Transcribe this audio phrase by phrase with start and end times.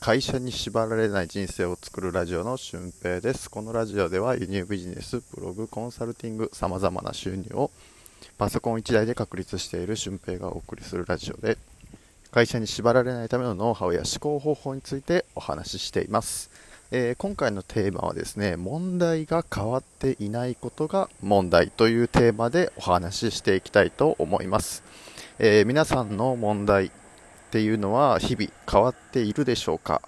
[0.00, 3.50] 会社に縛られない人生を作るラジオの俊平です。
[3.50, 7.70] このラジオでは輸入ビジネスブログコンサルティングさまざまな収入を
[8.38, 11.58] パソコン1台で確立している俊平がお送りするラジオで
[12.30, 16.50] 会社に縛られないためのノウハウや思考方法についてお話ししています、
[16.90, 24.82] えー、今回のテーマはですね問題が変わっていないことが問題というテーマでお話ししていきたいと思います、
[25.38, 26.90] えー、皆さんの問題
[27.50, 30.02] っていうのは日々変わっているでしょうか？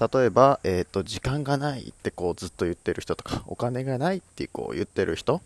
[0.00, 5.40] 例えば、えーと、時間がないってこうずっと言ってる人とかお金がないってこう言ってる人っ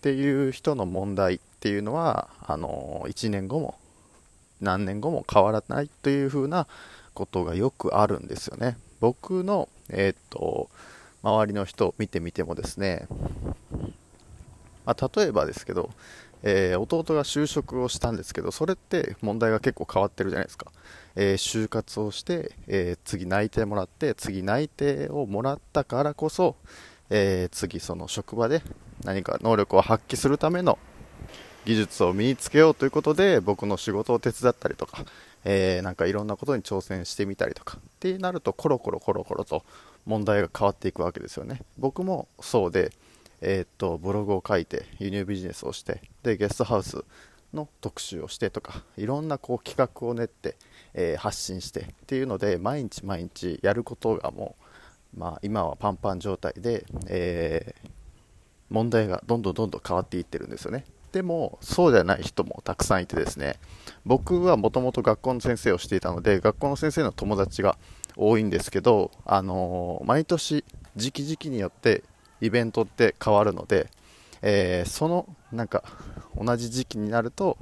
[0.00, 3.74] ていう人の問題っていうのはあの1年後も
[4.62, 6.66] 何年後も変わらないというふうな
[7.12, 8.78] ことがよくあるんですよね。
[9.00, 10.70] 僕の、えーと、
[11.22, 13.06] 周りの人を見てみてもですね、
[14.86, 15.90] まあ、例えばですけど
[16.42, 20.72] えー、弟が就職をしたんですけどそれって問題が結構変わってるじゃないですか、
[21.16, 26.56] えー、就活をして、えー、次内定もらって次内定をもらったからこそ、
[27.10, 28.62] え次その職場で
[29.04, 30.78] 何か能力を発揮するための
[31.64, 35.04] 技術を身につけようということで僕の仕事を手伝ったりとか、
[35.44, 39.64] えなんかいろんなことに挑戦してみたりとかってなるとコロコロコロコロと
[40.06, 41.62] 問題が変わっていくわけですよね。
[41.78, 42.92] 僕もそうで
[43.40, 47.04] えー、っとブログを書いて輸入ビジネスをしてでゲストハウス
[47.52, 50.56] の特集をしてとかいろんなこう企画を練って、
[50.94, 54.56] えー、発信してっていうので毎日毎日やることがも
[55.16, 57.88] う、まあ、今はパンパン状態で、えー、
[58.68, 60.84] 問題がどんどんどんどん変わっていってるんですよね。
[61.12, 63.56] でもそうじゃない人もたくさんいてですね
[64.06, 67.76] 僕はもともと学校の先生をしていたので学校の先生の友達が
[68.16, 70.64] 多いんですけど、あのー、毎年
[70.94, 72.04] 時期時期によって
[72.40, 73.88] イベントって変わるので、
[74.42, 75.84] えー、そのなんか
[76.36, 77.58] 同じ時期になると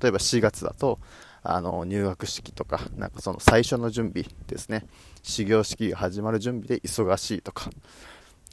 [0.00, 0.98] 例えば4月だと
[1.42, 4.84] あの入学式とかなんかその最初の準備ですね。
[5.22, 7.70] 始業式が始まる準備で忙しいとか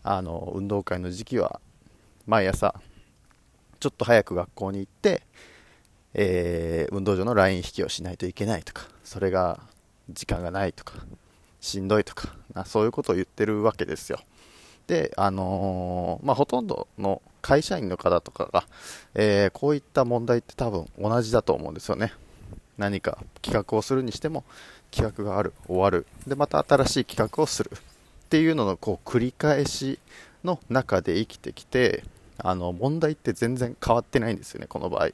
[0.03, 1.59] あの運動会の時期は
[2.25, 2.75] 毎朝
[3.79, 5.23] ちょっと早く学校に行って、
[6.13, 9.59] えー、運動場のライン引きをしないといけないとかそれが
[10.09, 10.95] 時間がないとか
[11.59, 12.35] しんどいとか
[12.65, 14.19] そういうことを言ってるわけですよ。
[14.87, 18.65] で、あのー、まあ、ほとんどの会社員の方とかが、
[19.15, 22.13] えー、こういった問題って多分同じだと思うんですよね。
[22.77, 24.43] 何か企画をするにしても、
[24.91, 29.99] 企画がある、終わる、で、また新しい企画をするっていうののこう繰り返し
[30.43, 32.03] の中で生きてきて、
[32.37, 35.09] あの問題って全然変わってないんですよね、この場合。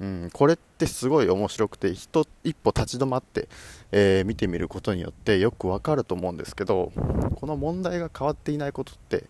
[0.00, 3.48] うん、これってすごい面白くて一一歩立ち止まって、
[3.92, 6.90] えー、見てみることによってよくわかると思うんですけど
[7.34, 9.24] この問題が変わっていないことって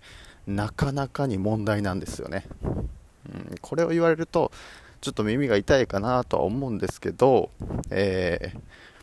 [0.47, 4.53] なかなかに問題なんですよね、うん、これを言われると
[5.01, 7.51] ちょっと耳が痛いかなとは思うんですけど、
[7.91, 8.59] えー、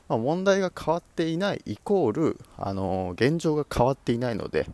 [0.08, 4.70] まあ、問題が変わっていないイコール、あのー、現状が変わっていないので、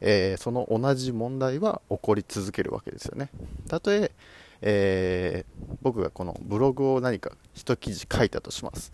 [0.00, 3.30] えその同じ問題は起こり続けるわけですよね。
[3.66, 4.12] たとえ
[4.60, 8.92] えー、僕がこのブログを何か一記事書いたとします。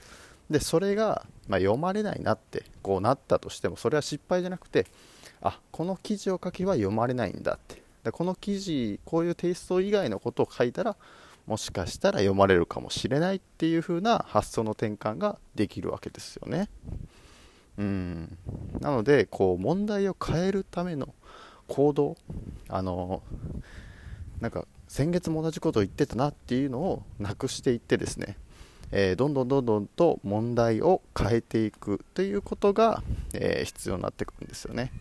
[0.51, 4.87] でそれが、まあ、読まれないなってこうなったとしてもそれは失敗じゃなくて
[5.41, 7.83] あこの記事を書けば読まれないんだって。
[8.05, 10.95] でこの記事こういうテイスト以外のことを書いたら
[11.47, 16.69] もしかしたら読まれるかもしれないっていう風な発想の転換ができるわけですよね。
[17.79, 18.39] うん。
[18.81, 21.15] なのでこう問題を変えるための
[21.69, 22.17] 行動
[22.69, 23.23] あの
[24.41, 28.37] なんか先月も同じことを言ってたなっていうのをなくしていってですね、
[28.93, 33.03] えー、どんどんどんどんと問題を変えていくということが、
[33.33, 34.93] えー、必要になってくるんですよね。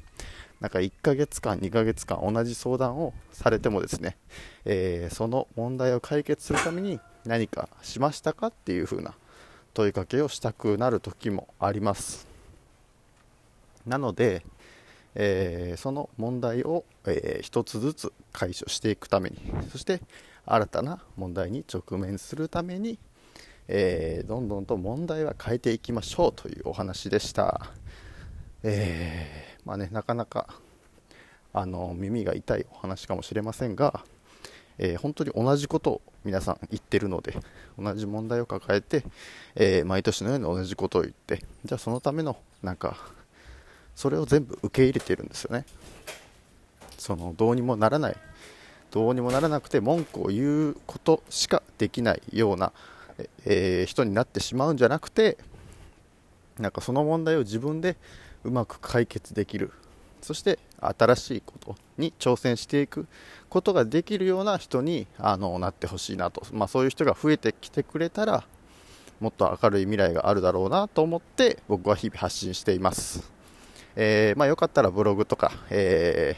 [0.62, 4.18] なんか1ヶ月間、2ヶ月間同じ相談をされてもですね、
[4.66, 9.14] えー、その問題を解決するために何かしましたかっていう風な
[9.76, 12.26] 問いかけをしたくなる時もあります。
[13.86, 14.44] なので、
[15.16, 19.38] えー、その問題を、えー、一つずつ解消していくために
[19.72, 20.02] そして
[20.46, 22.98] 新たな問題に直面するために、
[23.68, 27.70] えー、どんどんと問題は変えていきましょうというお話でした、
[28.64, 30.48] えまあね、なかなか
[31.54, 34.04] あの耳が痛いお話かもしれませんが、
[34.80, 37.38] え本当に同じことを皆さん言ってるので
[37.78, 39.06] 同じ問題を抱えて、
[39.56, 42.98] え毎年のように同じことを言ってじゃあそのためのなんか
[43.96, 45.66] それを全部受け入れてるんですよね。
[46.98, 48.18] そのどうにもならない。
[48.92, 52.72] どうにもならなくて文句を言うことしかできないような、
[53.46, 55.38] えー、人になってしまうんじゃなくて
[56.60, 57.98] なんかその問題を自分で
[58.44, 59.72] うまく解決できる。
[60.22, 63.08] そして新しいことに挑戦していく
[63.50, 68.46] ことができるような人にあのなってほしいなと、まあ、そういう人が増えてきてくれたら
[69.20, 73.33] もっと明るい未来があるだろうなと思って僕は日々発信しています、
[73.96, 76.36] えー、まあ、よかったらブログとか、え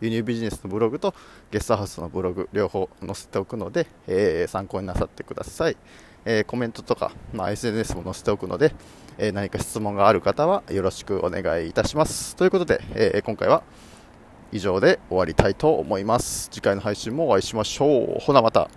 [0.00, 1.14] ー、輸入ビジネスのブログと
[1.50, 5.76] ゲストハウスのブログ両方載せておくので、えー、参考になさってください、
[6.24, 8.74] えコメントとか、まあ、SNS も載せておくので、
[9.18, 12.36] え何か質問がある方はよろしくお願いいたします。
[12.36, 13.62] ということで、え今回は
[14.52, 16.48] 以上で終わりたいと思います。
[16.50, 18.20] 次回の配信もお会いしましょう。
[18.20, 18.68] ほなまた。